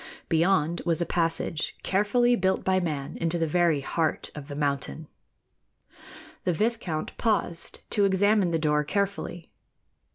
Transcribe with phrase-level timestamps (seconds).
[0.29, 5.07] Beyond was a passage carefully built by man into the very heart of the mountain.
[6.43, 9.51] The viscount paused to examine the door carefully.